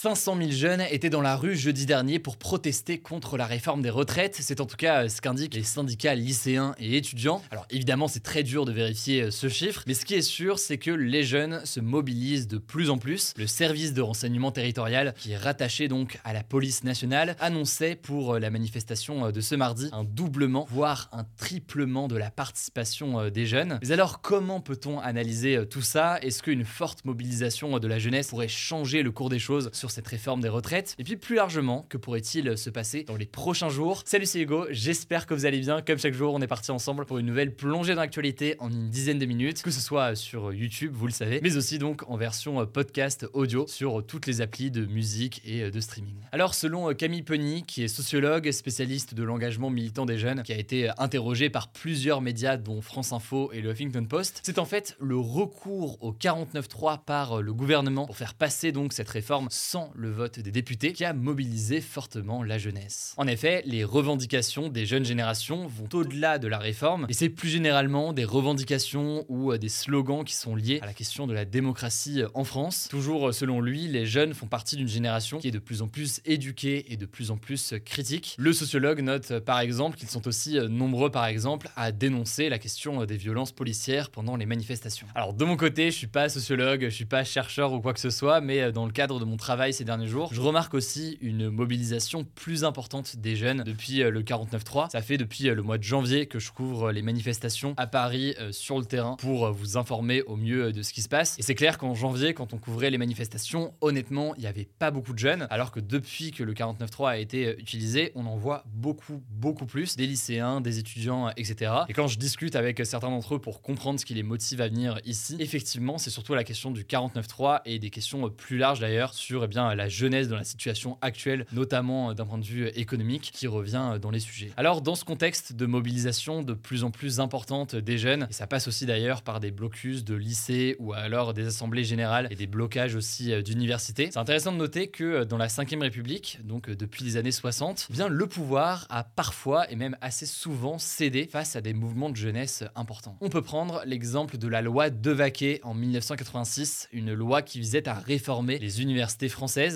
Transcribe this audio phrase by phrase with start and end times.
[0.00, 3.90] 500 000 jeunes étaient dans la rue jeudi dernier pour protester contre la réforme des
[3.90, 4.36] retraites.
[4.38, 7.42] C'est en tout cas euh, ce qu'indiquent les syndicats lycéens et étudiants.
[7.50, 10.60] Alors évidemment, c'est très dur de vérifier euh, ce chiffre, mais ce qui est sûr,
[10.60, 13.34] c'est que les jeunes se mobilisent de plus en plus.
[13.36, 18.34] Le service de renseignement territorial, qui est rattaché donc à la police nationale, annonçait pour
[18.34, 23.46] euh, la manifestation de ce mardi un doublement, voire un triplement de la participation des
[23.46, 23.80] jeunes.
[23.82, 26.20] Mais alors, comment peut-on analyser tout ça?
[26.20, 30.40] Est-ce qu'une forte mobilisation de la jeunesse pourrait changer le cours des choses cette réforme
[30.40, 34.02] des retraites Et puis plus largement, que pourrait-il se passer dans les prochains jours?
[34.04, 35.82] Salut, c'est Hugo, j'espère que vous allez bien.
[35.82, 38.90] Comme chaque jour, on est parti ensemble pour une nouvelle plongée dans l'actualité en une
[38.90, 42.16] dizaine de minutes, que ce soit sur YouTube, vous le savez, mais aussi donc en
[42.16, 46.16] version podcast audio sur toutes les applis de musique et de streaming.
[46.32, 50.58] Alors, selon Camille Penny, qui est sociologue, spécialiste de l'engagement militant des jeunes, qui a
[50.58, 54.96] été interrogé par plusieurs médias dont France Info et le Huffington Post, c'est en fait
[55.00, 60.10] le recours au 49.3 par le gouvernement pour faire passer donc cette réforme sans le
[60.10, 63.12] vote des députés qui a mobilisé fortement la jeunesse.
[63.18, 67.50] En effet, les revendications des jeunes générations vont au-delà de la réforme et c'est plus
[67.50, 71.44] généralement des revendications ou euh, des slogans qui sont liés à la question de la
[71.44, 72.88] démocratie euh, en France.
[72.88, 75.88] Toujours euh, selon lui, les jeunes font partie d'une génération qui est de plus en
[75.88, 78.36] plus éduquée et de plus en plus critique.
[78.38, 83.04] Le sociologue note par exemple qu'ils sont aussi nombreux par exemple à dénoncer la question
[83.04, 85.08] des violences policières pendant les manifestations.
[85.14, 88.00] Alors de mon côté, je suis pas sociologue, je suis pas chercheur ou quoi que
[88.00, 91.18] ce soit, mais dans le cadre de mon travail ces derniers jours, je remarque aussi
[91.20, 94.90] une mobilisation plus importante des jeunes depuis euh, le 49.3.
[94.90, 98.36] Ça fait depuis euh, le mois de janvier que je couvre les manifestations à Paris
[98.38, 101.36] euh, sur le terrain pour vous informer au mieux de ce qui se passe.
[101.40, 104.92] Et c'est clair qu'en janvier, quand on couvrait les manifestations, honnêtement, il n'y avait pas
[104.92, 108.62] beaucoup de jeunes, alors que depuis que le 49.3 a été utilisé, on en voit
[108.66, 111.72] beaucoup, beaucoup plus, des lycéens, des étudiants, etc.
[111.88, 114.68] Et quand je discute avec certains d'entre eux pour comprendre ce qui les motive à
[114.68, 119.14] venir ici, effectivement, c'est surtout la question du 49.3 et des questions plus larges d'ailleurs
[119.14, 123.30] sur bien, la jeunesse dans la situation actuelle, notamment euh, d'un point de vue économique,
[123.32, 124.50] qui revient euh, dans les sujets.
[124.56, 128.46] Alors, dans ce contexte de mobilisation de plus en plus importante des jeunes, et ça
[128.46, 132.46] passe aussi d'ailleurs par des blocus de lycées ou alors des assemblées générales et des
[132.46, 137.04] blocages aussi euh, d'universités, c'est intéressant de noter que dans la Ve République, donc depuis
[137.04, 141.60] les années 60, eh le pouvoir a parfois et même assez souvent cédé face à
[141.60, 143.16] des mouvements de jeunesse importants.
[143.20, 147.94] On peut prendre l'exemple de la loi Devaquet en 1986, une loi qui visait à
[147.94, 149.28] réformer les universités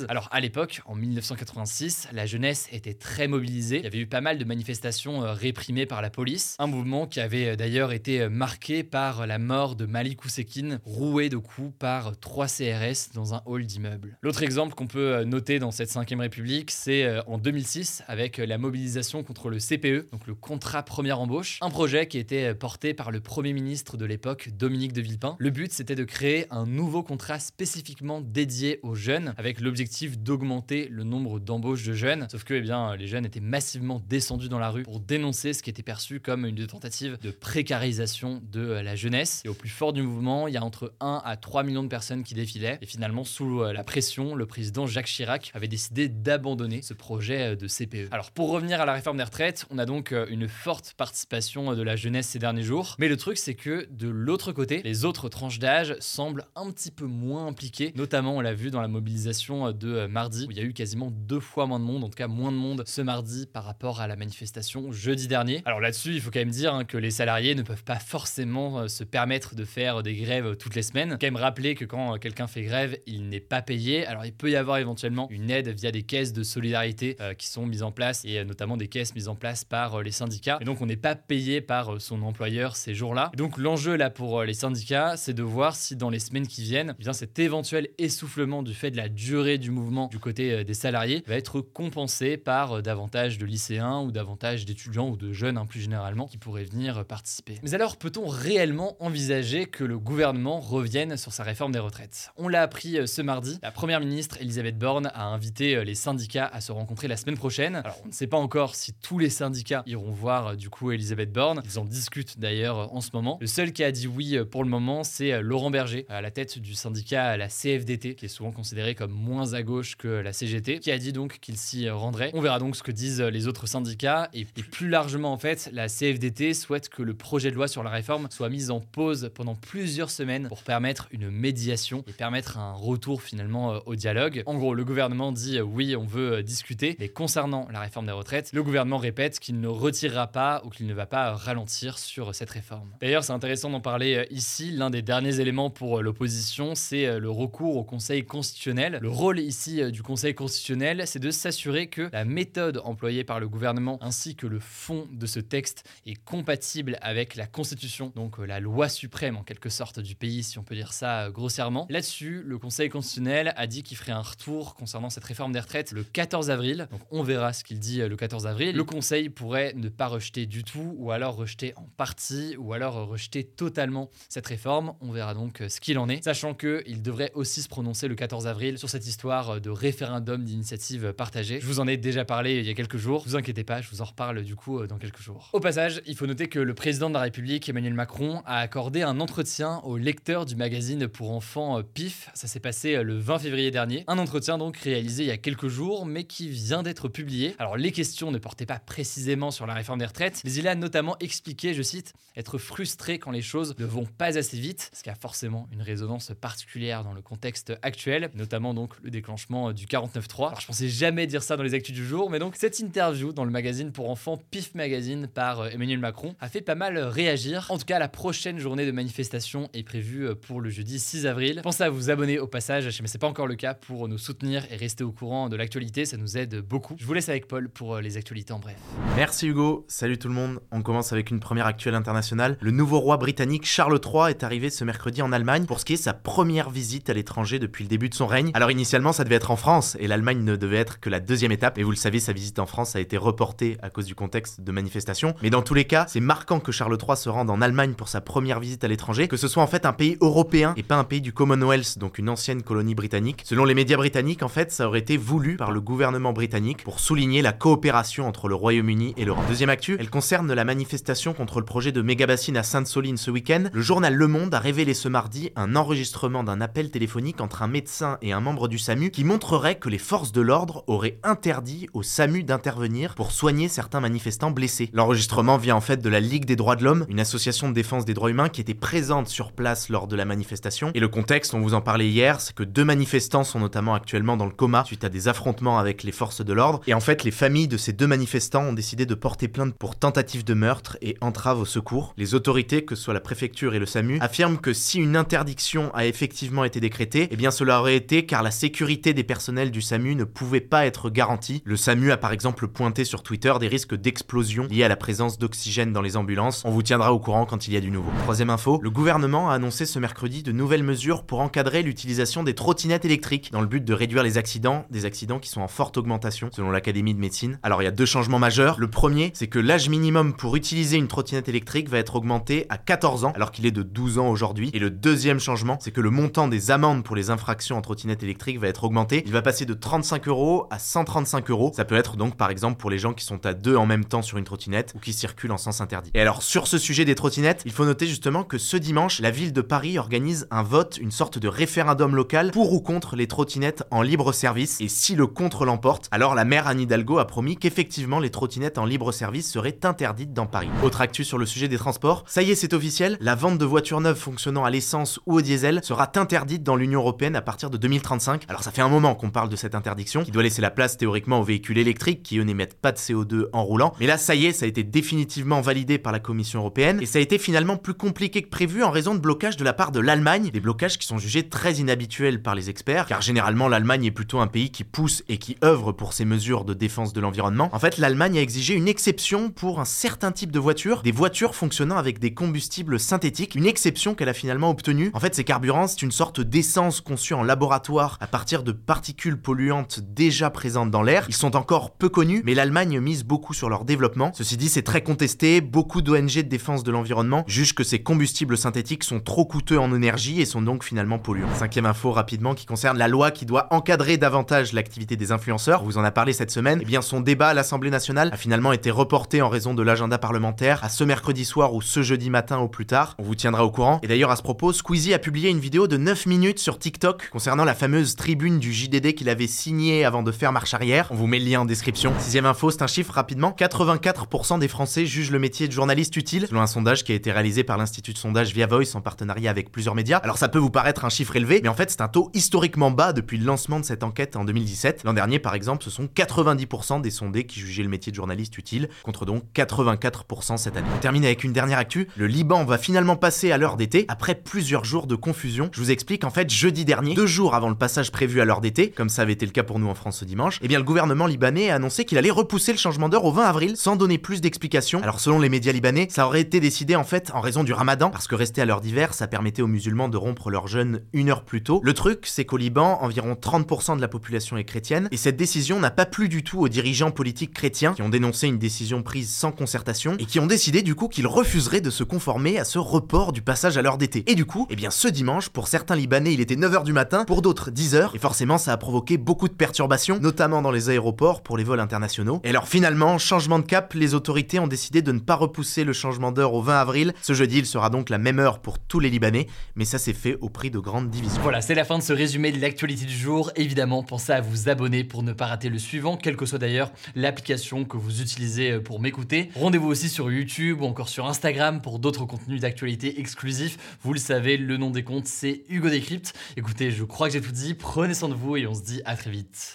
[0.09, 3.79] Alors à l'époque, en 1986, la jeunesse était très mobilisée.
[3.79, 6.57] Il y avait eu pas mal de manifestations euh, réprimées par la police.
[6.59, 10.81] Un mouvement qui avait euh, d'ailleurs été euh, marqué par la mort de Malik Oussekine,
[10.85, 14.19] roué de coups par trois CRS dans un hall d'immeuble.
[14.23, 19.23] L'autre exemple qu'on peut noter dans cette 5 République, c'est en 2006 avec la mobilisation
[19.23, 23.21] contre le CPE, donc le contrat première embauche, un projet qui était porté par le
[23.21, 25.37] Premier ministre de l'époque, Dominique de Villepin.
[25.39, 30.89] Le but, c'était de créer un nouveau contrat spécifiquement dédié aux jeunes avec l'objectif d'augmenter
[30.91, 32.27] le nombre d'embauches de jeunes.
[32.31, 35.63] Sauf que eh bien, les jeunes étaient massivement descendus dans la rue pour dénoncer ce
[35.63, 39.43] qui était perçu comme une tentative de précarisation de euh, la jeunesse.
[39.45, 41.89] Et au plus fort du mouvement, il y a entre 1 à 3 millions de
[41.89, 42.79] personnes qui défilaient.
[42.81, 47.53] Et finalement, sous euh, la pression, le président Jacques Chirac avait décidé d'abandonner ce projet
[47.53, 48.09] euh, de CPE.
[48.13, 51.83] Alors pour revenir à la réforme des retraites, on a donc une forte participation de
[51.83, 52.97] la jeunesse ces derniers jours.
[52.99, 56.91] Mais le truc, c'est que de l'autre côté, les autres tranches d'âge semblent un petit
[56.91, 57.93] peu moins impliquées.
[57.97, 60.73] Notamment, on l'a vu dans la mobilisation de euh, mardi, où il y a eu
[60.73, 63.65] quasiment deux fois moins de monde, en tout cas moins de monde ce mardi par
[63.65, 65.63] rapport à la manifestation jeudi dernier.
[65.65, 68.81] Alors là-dessus, il faut quand même dire hein, que les salariés ne peuvent pas forcément
[68.81, 71.19] euh, se permettre de faire des grèves toutes les semaines.
[71.21, 74.07] Quand même rappeler que quand euh, quelqu'un fait grève, il n'est pas payé.
[74.07, 77.67] Alors il peut y avoir éventuellement une aide via des caisses de solidarité qui sont
[77.67, 80.59] mises en place et notamment des caisses mises en place par les syndicats.
[80.61, 83.31] Et donc on n'est pas payé par son employeur ces jours-là.
[83.37, 86.95] Donc l'enjeu là pour les syndicats, c'est de voir si dans les semaines qui viennent,
[86.99, 90.53] eh bien cet éventuel essoufflement du fait de la durée durée du mouvement du côté
[90.53, 95.17] euh, des salariés va être compensée par euh, davantage de lycéens ou davantage d'étudiants ou
[95.17, 97.59] de jeunes hein, plus généralement qui pourraient venir participer.
[97.63, 102.31] Mais alors peut-on réellement envisager que le gouvernement revienne sur sa réforme des retraites?
[102.37, 106.61] On l'a appris ce mardi, la première ministre Elisabeth Borne a invité les syndicats à
[106.61, 107.77] se rencontrer la semaine prochaine.
[107.77, 111.33] Alors on ne sait pas encore si tous les syndicats iront voir du coup Elisabeth
[111.33, 113.39] Borne, ils en discutent d'ailleurs en ce moment.
[113.41, 116.59] Le seul qui a dit oui pour le moment, c'est Laurent Berger, à la tête
[116.59, 120.81] du syndicat la CFDT, qui est souvent considéré comme moins à gauche que la CGT,
[120.81, 122.31] qui a dit donc qu'il s'y rendrait.
[122.35, 124.29] On verra donc ce que disent les autres syndicats.
[124.35, 127.91] Et, plus largement, en fait, la CFDT souhaite que le projet de loi sur la
[127.91, 132.73] réforme soit mis en pause pendant plusieurs semaines pour permettre une médiation et permettre un
[132.73, 134.43] retour finalement euh, au dialogue.
[134.47, 138.07] En gros, le gouvernement dit euh, oui, on veut euh, discuter, mais concernant la réforme
[138.07, 141.99] des retraites, le gouvernement répète qu'il ne retirera pas ou qu'il ne va pas ralentir
[141.99, 142.91] sur cette réforme.
[143.01, 144.71] D'ailleurs, c'est intéressant d'en parler ici.
[144.73, 148.99] L'un des derniers éléments pour l'opposition, c'est le recours au Conseil constitutionnel.
[149.03, 153.41] Le rôle ici euh, du Conseil constitutionnel, c'est de s'assurer que la méthode employée par
[153.41, 158.39] le gouvernement ainsi que le fond de ce texte est compatible avec la Constitution, donc
[158.39, 161.31] euh, la loi suprême en quelque sorte du pays, si on peut dire ça euh,
[161.33, 161.89] grossièrement.
[161.91, 165.91] Là-dessus, le Conseil constitutionnel a dit qu'il ferait un retour concernant cette réforme des retraites
[165.91, 166.87] le 14 avril.
[166.93, 168.77] Donc on verra ce qu'il dit le 14 avril.
[168.77, 173.09] Le Conseil pourrait ne pas rejeter du tout, ou alors rejeter en partie, ou alors
[173.09, 174.95] rejeter totalement cette réforme.
[175.01, 178.47] On verra donc ce qu'il en est, sachant qu'il devrait aussi se prononcer le 14
[178.47, 181.61] avril sur cette histoire de référendum d'initiative partagée.
[181.63, 183.25] Je vous en ai déjà parlé il y a quelques jours.
[183.27, 185.49] Vous inquiétez pas, je vous en reparle du coup euh, dans quelques jours.
[185.55, 189.01] Au passage, il faut noter que le président de la République, Emmanuel Macron, a accordé
[189.01, 192.29] un entretien au lecteur du magazine pour enfants euh, PIF.
[192.35, 194.05] Ça s'est passé euh, le 20 février dernier.
[194.09, 197.55] Un entretien donc réalisé il y a quelques jours, mais qui vient d'être publié.
[197.59, 200.75] Alors les questions ne portaient pas précisément sur la réforme des retraites, mais il a
[200.75, 205.03] notamment expliqué, je cite, être frustré quand les choses ne vont pas assez vite, ce
[205.03, 209.73] qui a forcément une résonance particulière dans le contexte actuel, notamment donc le déclenchement euh,
[209.73, 210.49] du 49.3.
[210.49, 213.33] Alors je pensais jamais dire ça dans les actus du jour, mais donc cette interview
[213.33, 216.97] dans le magazine pour enfants PIF Magazine par euh, Emmanuel Macron a fait pas mal
[216.97, 217.67] euh, réagir.
[217.71, 221.61] En tout cas, la prochaine journée de manifestation est prévue pour le jeudi 6 avril.
[221.63, 224.65] Pensez à vous abonner au passage, mais c'est pas encore le cas pour nous soutenir
[224.71, 226.97] et rester au courant de l'actualité, ça nous aide beaucoup.
[226.99, 228.77] Je vous laisse avec Paul pour les actualités en bref.
[229.17, 230.61] Merci Hugo, salut tout le monde.
[230.71, 232.57] On commence avec une première actuelle internationale.
[232.61, 235.95] Le nouveau roi britannique Charles III est arrivé ce mercredi en Allemagne pour ce qui
[235.95, 238.51] est sa première visite à l'étranger depuis le début de son règne.
[238.55, 241.53] Alors initialement, ça devait être en France et l'Allemagne ne devait être que la deuxième
[241.53, 241.79] étape.
[241.79, 244.61] Et vous le savez, sa visite en France a été reportée à cause du contexte
[244.61, 245.35] de manifestation.
[245.43, 248.09] Mais dans tous les cas, c'est marquant que Charles III se rende en Allemagne pour
[248.09, 250.97] sa première visite à l'étranger, que ce soit en fait un pays européen et pas
[250.97, 253.43] un pays du Commonwealth, donc une ancienne colonie britannique.
[253.45, 257.01] Selon les médias britanniques, en fait, ça aurait été voulu par le gouvernement britannique pour
[257.01, 259.45] souligner la coopération entre le Royaume-Uni et l'Europe.
[259.49, 263.65] Deuxième actu, elle concerne la manifestation contre le projet de méga-bassine à Sainte-Soline ce week-end.
[263.73, 267.69] Le journal Le Monde a révélé ce mardi un enregistrement d'un appel téléphonique entre un
[267.69, 271.89] médecin et un membre du SAMU qui montrerait que les forces de l'ordre auraient interdit
[271.93, 274.91] au SAMU d'intervenir pour soigner certains manifestants blessés.
[274.93, 278.05] L'enregistrement vient en fait de la Ligue des droits de l'homme, une association de défense
[278.05, 280.91] des droits humains qui était présente sur place lors de la manifestation.
[280.95, 284.37] Et le contexte, on vous en parlait hier, c'est que deux manifestants sont notamment actuellement
[284.37, 286.81] dans le coma suite à des affrontements avec les forces de l'ordre.
[286.87, 289.97] Et en fait, les familles de ces deux manifestants ont décidé de porter plainte pour
[289.97, 292.15] tentative de meurtre et entrave au secours.
[292.17, 295.93] Les autorités, que ce soit la préfecture et le SAMU, affirment que si une interdiction
[295.95, 299.83] a effectivement été décrétée, eh bien cela aurait été car la sécurité des personnels du
[299.83, 301.63] SAMU ne pouvait pas être garantie.
[301.65, 305.39] Le SAMU a par exemple pointé sur Twitter des risques d'explosion liés à la présence
[305.39, 306.63] d'oxygène dans les ambulances.
[306.65, 308.13] On vous tiendra au courant quand il y a du nouveau.
[308.23, 312.55] Troisième info, le gouvernement a annoncé ce mercredi de nouvelles mesures pour encadrer l'utilisation des
[312.55, 315.97] trottinettes électriques dans le but de réduire les accidents, des accidents qui sont en forte
[315.97, 317.59] augmentation selon l'Académie de médecine.
[317.63, 318.77] Alors il y a deux changements majeurs.
[318.79, 322.77] Le premier, c'est que l'âge minimum pour utiliser une trottinette électrique va être augmenté à
[322.77, 324.71] 14 ans alors qu'il est de 12 ans aujourd'hui.
[324.75, 328.23] Et le deuxième changement, c'est que le montant des amendes pour les infractions en trottinette
[328.23, 329.23] électrique va être augmenté.
[329.27, 331.73] Il va passer de 35 euros à 135 euros.
[331.75, 334.05] Ça peut être donc par exemple pour les gens qui sont à deux en même
[334.05, 336.11] temps sur une trottinette ou qui circulent en sens interdit.
[336.15, 339.31] Et alors sur ce sujet des trottinettes, il faut noter justement que ce dimanche, la
[339.31, 343.27] ville de Paris organise un vote, une sorte de référendum local pour ou contre les
[343.27, 344.81] trottinettes en libre service.
[344.81, 348.79] Et si le contre l'emporte, alors la maire Anne Hidalgo a promis qu'effectivement les trottinettes
[348.79, 350.69] en libre service seraient interdites dans Paris.
[350.83, 353.65] Autre actu sur le sujet des transports, ça y est c'est officiel, la vente de
[353.65, 357.71] voitures neuves fonctionnant à l'essence ou au diesel sera interdite dans l'Union Européenne à partir
[357.71, 358.32] de 2035.
[358.49, 360.97] Alors ça fait un moment qu'on parle de cette interdiction qui doit laisser la place
[360.97, 363.93] théoriquement aux véhicules électriques qui eux n'émettent pas de CO2 en roulant.
[364.01, 367.07] Mais là ça y est, ça a été définitivement validé par la Commission européenne et
[367.07, 369.93] ça a été finalement plus compliqué que prévu en raison de blocages de la part
[369.93, 374.05] de l'Allemagne, des blocages qui sont jugés très inhabituels par les experts car généralement l'Allemagne
[374.05, 377.21] est plutôt un pays qui pousse et qui œuvre pour ses mesures de défense de
[377.21, 377.69] l'environnement.
[377.73, 381.55] En fait, l'Allemagne a exigé une exception pour un certain type de voitures, des voitures
[381.55, 385.11] fonctionnant avec des combustibles synthétiques, une exception qu'elle a finalement obtenue.
[385.15, 388.73] En fait, ces carburants, c'est une sorte d'essence conçue en laboratoire noir à partir de
[388.73, 391.27] particules polluantes déjà présentes dans l'air.
[391.29, 394.33] Ils sont encore peu connus, mais l'Allemagne mise beaucoup sur leur développement.
[394.35, 398.57] Ceci dit, c'est très contesté, beaucoup d'ONG de défense de l'environnement jugent que ces combustibles
[398.57, 401.55] synthétiques sont trop coûteux en énergie et sont donc finalement polluants.
[401.55, 405.83] Cinquième info rapidement qui concerne la loi qui doit encadrer davantage l'activité des influenceurs.
[405.83, 406.79] On vous en a parlé cette semaine.
[406.83, 410.19] Eh bien, son débat à l'Assemblée nationale a finalement été reporté en raison de l'agenda
[410.19, 413.15] parlementaire à ce mercredi soir ou ce jeudi matin au plus tard.
[413.19, 414.01] On vous tiendra au courant.
[414.03, 417.31] Et d'ailleurs, à ce propos, Squeezie a publié une vidéo de 9 minutes sur TikTok
[417.31, 421.09] concernant la fameuse tribune du JDD qu'il avait signée avant de faire marche arrière.
[421.11, 422.13] On vous met le lien en description.
[422.19, 423.55] Sixième info, c'est un chiffre rapidement.
[423.59, 427.33] 84% des Français jugent le métier de journaliste utile, selon un sondage qui a été
[427.33, 430.19] réalisé par l'Institut de sondage Via Voice en partenariat avec plusieurs médias.
[430.19, 432.91] Alors ça peut vous paraître un chiffre élevé, mais en fait c'est un taux historiquement
[432.91, 435.05] bas depuis le lancement de cette enquête en 2017.
[435.05, 438.59] L'an dernier, par exemple, ce sont 90% des sondés qui jugeaient le métier de journaliste
[438.59, 440.89] utile, contre donc 84% cette année.
[440.95, 442.09] On termine avec une dernière actu.
[442.17, 445.71] Le Liban va finalement passer à l'heure d'été après plusieurs jours de confusion.
[445.73, 448.61] Je vous explique en fait jeudi dernier, deux jours avant le passage prévu à l'heure
[448.61, 450.79] d'été, comme ça avait été le cas pour nous en France ce dimanche, eh bien
[450.79, 453.97] le gouvernement libanais a annoncé qu'il allait repousser le changement d'heure au 20 avril sans
[453.97, 455.03] donner plus d'explications.
[455.03, 458.11] Alors selon les médias libanais, ça aurait été décidé en fait en raison du ramadan,
[458.11, 461.31] parce que rester à l'heure d'hiver, ça permettait aux musulmans de rompre leur jeûne une
[461.31, 461.81] heure plus tôt.
[461.83, 465.81] Le truc, c'est qu'au Liban, environ 30% de la population est chrétienne, et cette décision
[465.81, 469.31] n'a pas plu du tout aux dirigeants politiques chrétiens qui ont dénoncé une décision prise
[469.31, 472.79] sans concertation et qui ont décidé du coup qu'ils refuseraient de se conformer à ce
[472.79, 474.25] report du passage à l'heure d'été.
[474.27, 477.25] Et du coup, eh bien ce dimanche, pour certains Libanais, il était 9h du matin,
[477.25, 481.43] pour d'autres 10h, et forcément ça a provoqué beaucoup de perturbations, notamment dans les aéroports
[481.43, 482.41] pour les vols internationaux.
[482.45, 485.93] Et alors finalement, changement de cap, les autorités ont décidé de ne pas repousser le
[485.93, 487.13] changement d'heure au 20 avril.
[487.23, 490.13] Ce jeudi, il sera donc la même heure pour tous les Libanais, mais ça s'est
[490.13, 491.43] fait au prix de grandes divisions.
[491.43, 493.51] Voilà, c'est la fin de ce résumé de l'actualité du jour.
[493.57, 496.93] Évidemment, pensez à vous abonner pour ne pas rater le suivant, quelle que soit d'ailleurs
[497.15, 499.51] l'application que vous utilisez pour m'écouter.
[499.57, 503.79] Rendez-vous aussi sur YouTube ou encore sur Instagram pour d'autres contenus d'actualité exclusifs.
[504.03, 506.35] Vous le savez, le nom des comptes, c'est Hugo Décrypte.
[506.57, 509.17] Écoutez, je crois que j'ai tout Prenez soin de vous et on se dit à
[509.17, 509.75] très vite.